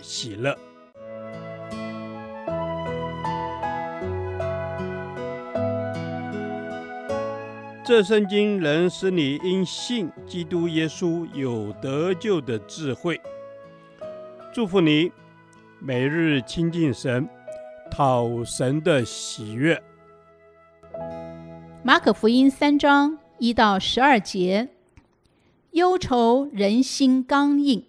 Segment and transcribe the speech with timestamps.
[0.00, 0.56] 喜乐。
[7.84, 13.18] 这圣经能使你因信基督耶稣有得救的智慧。
[14.52, 15.10] 祝福你，
[15.80, 17.26] 每日亲近神，
[17.90, 19.82] 讨神的喜悦。
[21.82, 24.68] 马可福音三章一到十二节，
[25.70, 27.86] 忧愁人心刚硬。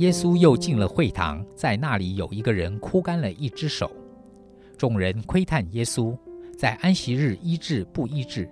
[0.00, 3.94] 耶稣又进了会堂，在那里有一个人枯干了一只手。
[4.78, 6.16] 众人窥探耶稣
[6.56, 8.48] 在安息日医治不医治，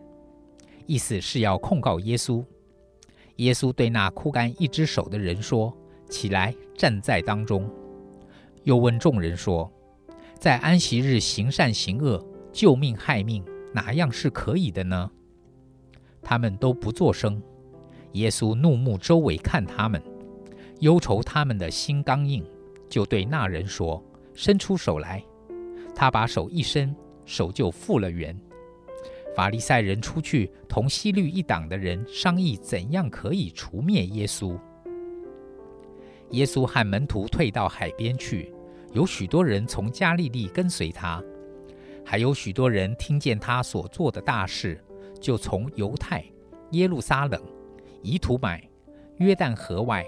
[0.85, 2.45] 意思是要控告耶稣。
[3.37, 5.75] 耶稣对那枯干一只手的人说
[6.11, 7.67] ：“起来，站在当中。”
[8.65, 9.73] 又问众人说
[10.39, 15.11] ：“在安息日行善行恶、救命害命，哪样是可以的呢？”
[16.21, 17.43] 他们都不作声。
[18.13, 20.03] 耶稣怒目周围看他们。
[20.81, 22.45] 忧愁他们的心刚硬，
[22.89, 24.03] 就对那人说
[24.35, 25.23] ：“伸出手来。”
[25.95, 28.39] 他把手一伸，手就复了原。
[29.35, 34.59] 法利赛人出去同西律一党的人商议，怎样可以除灭耶稣。
[36.31, 38.53] 耶稣和门徒退到海边去，
[38.93, 41.23] 有许多人从加利利跟随他，
[42.05, 44.83] 还有许多人听见他所做的大事，
[45.21, 46.25] 就从犹太、
[46.73, 47.41] 耶路撒冷、
[48.03, 48.63] 以土买、
[49.17, 50.05] 约旦河外。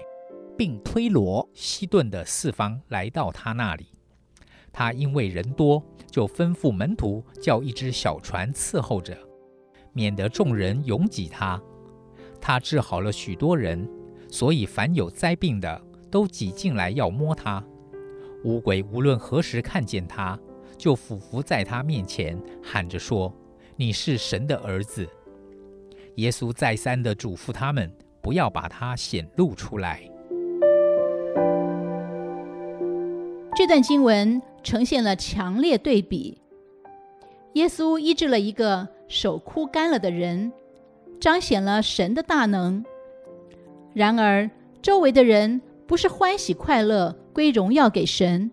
[0.61, 3.87] 并推罗、西顿的四方来到他那里，
[4.71, 9.17] 他因为人多，就吩咐门徒叫一只小船伺候着，
[9.91, 11.59] 免得众人拥挤他。
[12.39, 13.89] 他治好了许多人，
[14.29, 17.65] 所以凡有灾病的都挤进来要摸他。
[18.43, 20.39] 乌鬼无论何时看见他，
[20.77, 23.35] 就俯伏在他面前，喊着说
[23.75, 25.09] ：“你是神的儿子。”
[26.17, 27.91] 耶稣再三地嘱咐他们，
[28.21, 30.07] 不要把他显露出来。
[33.61, 36.35] 这段经文呈现了强烈对比：
[37.53, 40.51] 耶稣医治了一个手枯干了的人，
[41.19, 42.83] 彰显了神的大能；
[43.93, 44.49] 然而，
[44.81, 48.49] 周围的人不是欢喜快乐归荣耀给神，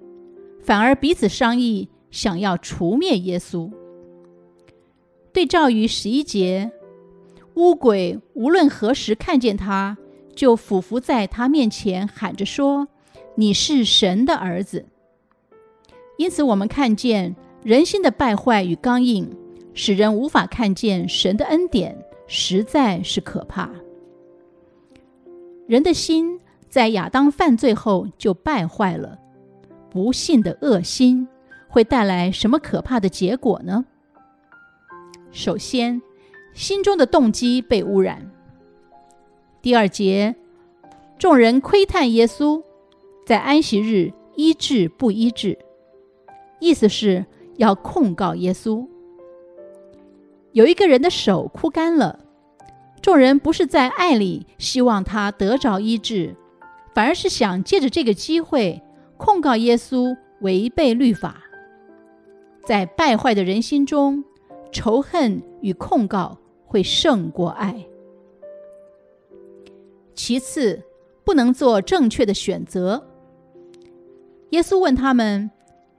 [0.60, 3.72] 反而彼此商议，想要除灭耶稣。
[5.32, 6.70] 对照于十一节，
[7.54, 9.96] 污鬼无论何时看见他，
[10.36, 12.88] 就俯伏在他面前，喊着说
[13.36, 14.84] ：“你是神的儿子。”
[16.18, 19.30] 因此，我们看见人心的败坏与刚硬，
[19.72, 21.96] 使人无法看见神的恩典，
[22.26, 23.70] 实在是可怕。
[25.68, 29.16] 人的心在亚当犯罪后就败坏了，
[29.88, 31.28] 不信的恶心
[31.68, 33.84] 会带来什么可怕的结果呢？
[35.30, 36.02] 首先，
[36.52, 38.28] 心中的动机被污染。
[39.62, 40.34] 第二节，
[41.16, 42.60] 众人窥探耶稣
[43.24, 45.56] 在安息日医治不医治。
[46.60, 47.24] 意思是
[47.56, 48.86] 要控告耶稣。
[50.52, 52.20] 有一个人的手枯干了，
[53.00, 56.34] 众人不是在爱里希望他得着医治，
[56.94, 58.82] 反而是想借着这个机会
[59.16, 61.42] 控告耶稣违背律法。
[62.64, 64.24] 在败坏的人心中，
[64.72, 67.86] 仇恨与控告会胜过爱。
[70.14, 70.82] 其次，
[71.24, 73.06] 不能做正确的选择。
[74.50, 75.50] 耶稣问他们。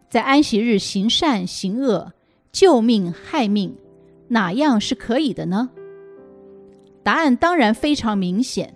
[0.09, 2.13] 在安息日行善行恶、
[2.51, 3.75] 救命害命，
[4.29, 5.69] 哪样是可以的呢？
[7.03, 8.75] 答案当然非常明显。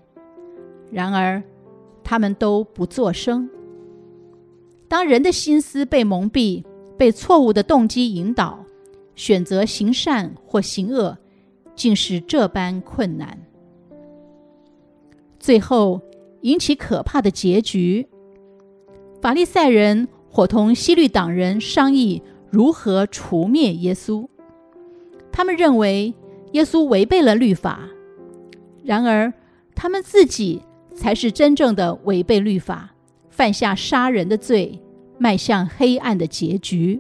[0.92, 1.42] 然而，
[2.04, 3.50] 他们都不作声。
[4.88, 6.64] 当人的心思被蒙蔽、
[6.98, 8.64] 被错误的动机引导，
[9.16, 11.18] 选择行善或行恶，
[11.76, 13.40] 竟是这般困难。
[15.40, 16.00] 最后
[16.42, 18.08] 引起可怕的结局：
[19.20, 20.08] 法利赛人。
[20.36, 22.20] 伙同希律党人商议
[22.50, 24.28] 如何除灭耶稣。
[25.32, 26.12] 他们认为
[26.54, 27.88] 耶稣违背了律法。
[28.84, 29.32] 然而，
[29.76, 30.64] 他们自己
[30.96, 32.96] 才是真正的违背律法，
[33.30, 34.82] 犯下杀人的罪，
[35.20, 37.00] 迈向黑暗的结局。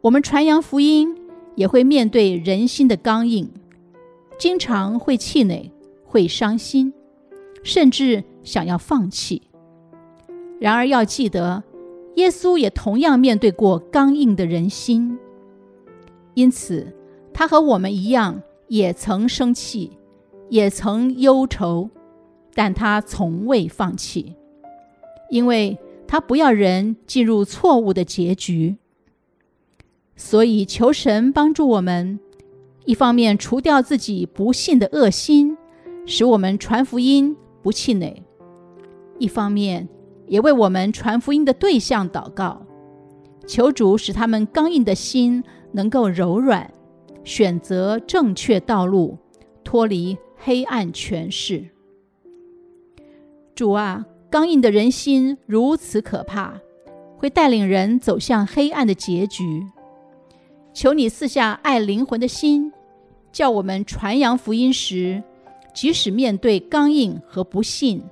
[0.00, 1.16] 我们传扬福音，
[1.54, 3.48] 也会面对人心的刚硬，
[4.36, 5.70] 经常会气馁，
[6.04, 6.92] 会伤心，
[7.62, 9.42] 甚至想要放弃。
[10.58, 11.62] 然而要记得，
[12.16, 15.18] 耶稣也同样面对过刚硬的人心，
[16.34, 16.92] 因此
[17.32, 19.92] 他和我们一样，也曾生气，
[20.48, 21.90] 也曾忧愁，
[22.54, 24.34] 但他从未放弃，
[25.28, 28.76] 因为他不要人进入错误的结局。
[30.16, 32.18] 所以求神帮助我们，
[32.86, 35.58] 一方面除掉自己不信的恶心，
[36.06, 38.22] 使我们传福音不气馁；
[39.18, 39.86] 一方面
[40.26, 42.60] 也为我们传福音的对象祷告，
[43.46, 45.42] 求主使他们刚硬的心
[45.72, 46.70] 能够柔软，
[47.24, 49.18] 选择正确道路，
[49.62, 51.64] 脱离黑暗权势。
[53.54, 56.60] 主啊，刚硬的人心如此可怕，
[57.16, 59.64] 会带领人走向黑暗的结局。
[60.74, 62.70] 求你赐下爱灵魂的心，
[63.32, 65.22] 叫我们传扬福音时，
[65.74, 68.02] 即使面对刚硬和不信，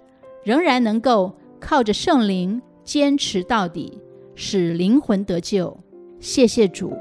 [0.44, 1.34] 仍然能够
[1.66, 3.98] 靠着圣灵坚持到底，
[4.34, 5.74] 使灵魂得救。
[6.20, 6.92] 谢谢主。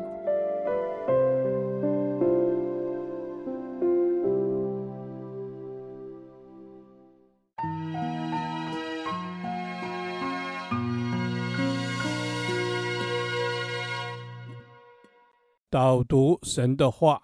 [15.69, 17.21] 导读神的话，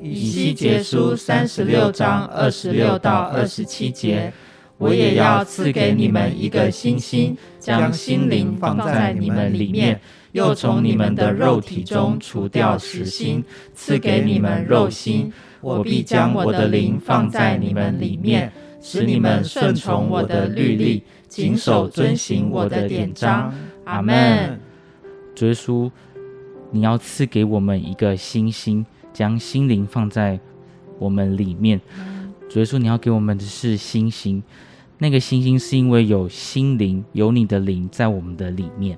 [0.00, 4.32] 以西结书三十六章二十六到二十七节，
[4.82, 10.00] 我也要赐给你们一个新心，将心灵放在你们里面，
[10.32, 13.44] 又从你们的肉体中除掉死心，
[13.74, 15.32] 赐给你们肉心。
[15.60, 23.54] 我必将我的灵放在你们里面，使你们顺从我的律例，谨守遵行我的典章。
[23.84, 24.58] 阿门。
[25.34, 25.90] 主耶稣。
[26.74, 30.40] 你要赐给我们一个新心，将心灵放在
[30.98, 31.78] 我们里面。
[32.48, 34.42] 主耶稣，你要给我们的是新心，
[35.02, 38.96] 那个星星是因为有心灵，有你的灵在我们的里面。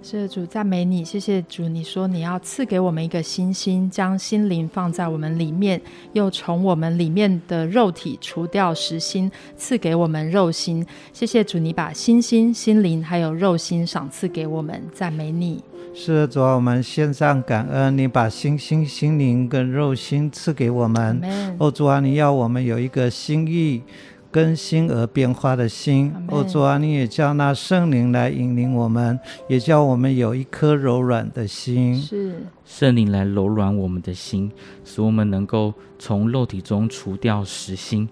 [0.00, 1.68] 是主赞美你，谢谢主。
[1.68, 5.82] 你说你要赐给我们一个星星，将心灵放在我们里面，
[6.12, 10.86] 又从我们里面的肉体除掉实心，赐给我们肉心。
[11.12, 15.64] 谢谢主，你把星星、心灵还有肉心赏赐给我们，赞美你。
[15.92, 21.20] 是，主啊，我们献上感恩，你把心心、心灵跟肉心赐给我们。
[21.58, 23.82] 哦，主啊，你要我们有一个心意
[24.30, 26.12] 更新而变化的心。
[26.28, 29.18] 哦，主啊，你也叫那圣灵来引领我们，
[29.48, 31.96] 也叫我们有一颗柔软的心。
[31.96, 34.50] 是圣灵来柔软我们的心，
[34.84, 38.08] 使我们能够从肉体中除掉实心。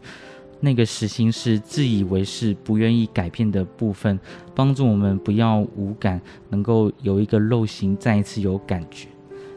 [0.61, 4.19] 那个实心是自以为是、不愿意改变的部分，
[4.57, 9.07] 帮助我们不要无感，能够有一个肉心，再一次有感觉。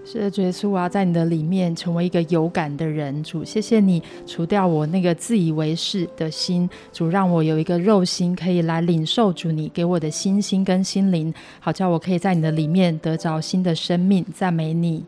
[0.04, 3.24] 是的，主耶稣，我要在你的里面成为一个有感的人。
[3.24, 14.26] 主，谢谢你除掉我那个自以为是的心，主让我有一个肉心，可以来领受主你给我的心心跟心灵，好叫我可以在你的里面得着新的生命。
[14.34, 15.04] 赞美你。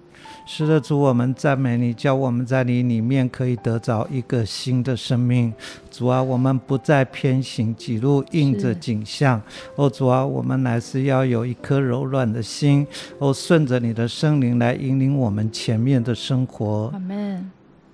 [0.45, 5.54] 是的，主，我们赞美你，叫我们在你里面可以得着一个新的生命。
[5.89, 9.42] 主啊，我们不再偏行己路，应着景象。
[9.76, 12.85] 哦，主啊，我们乃是要有一颗柔软的心，
[13.19, 16.90] 哦，顺着你的圣灵来引领我们前面的生活。
[16.94, 17.49] 阿门。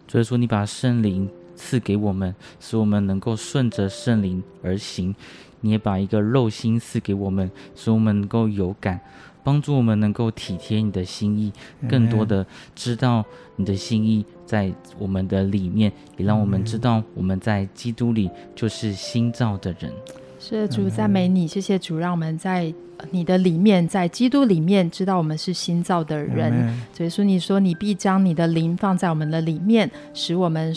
[0.08, 1.30] 所以说，你把圣灵
[1.60, 5.14] 赐给我们，使我们能够顺着圣灵而行。
[5.60, 8.98] 你也把一个肉心赐给我们，使我们能够有感。
[9.44, 11.52] 帮助我们能够体贴你的心意，
[11.90, 13.26] 更多的知道
[13.56, 19.92] 你的心意在我们的里面，也让我们知道我们在基督里就是新造的人。
[20.40, 22.72] 是主赞美你，谢谢主，让我们在
[23.12, 26.76] 你的里面，在基督里面知道我们是新造的人。
[26.94, 30.74] 所以说，你说你必将你的灵放在我们的里面，使我们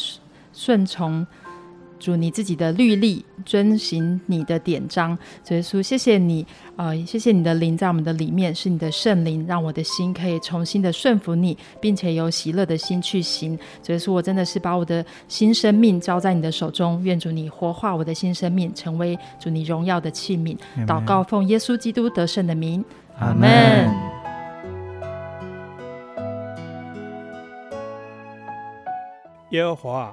[0.52, 1.26] 顺从。
[2.02, 5.16] 主你自己的律例，遵行你的典章。
[5.44, 6.44] 主耶稣，谢谢你，
[6.74, 13.56] 呃，谢谢你的灵在我们的里面，是你的圣灵，让我的心可以重新的顺服你，并且有喜乐的心去行。
[13.84, 20.58] 主耶稣，我真的是把我的新生命交在你的手中，愿主你活化我的新生命，成为主你荣耀的器皿。
[20.84, 22.84] 祷告奉耶稣基督得胜的名，
[23.20, 23.88] 阿门。
[29.50, 30.12] 耶和华。